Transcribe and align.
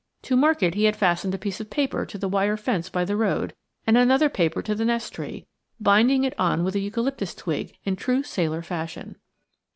To 0.23 0.35
mark 0.35 0.63
it 0.63 0.73
he 0.73 0.85
had 0.85 0.95
fastened 0.95 1.35
a 1.35 1.37
piece 1.37 1.59
of 1.59 1.69
paper 1.69 2.07
to 2.07 2.17
the 2.17 2.27
wire 2.27 2.57
fence 2.57 2.89
by 2.89 3.05
the 3.05 3.15
road, 3.15 3.53
and 3.85 3.95
another 3.95 4.29
paper 4.29 4.63
to 4.63 4.73
the 4.73 4.83
nest 4.83 5.13
tree, 5.13 5.45
binding 5.79 6.23
it 6.23 6.33
on 6.39 6.63
with 6.63 6.73
a 6.73 6.79
eucalyptus 6.79 7.35
twig 7.35 7.77
in 7.85 7.95
true 7.95 8.23
sailor 8.23 8.63
fashion. 8.63 9.17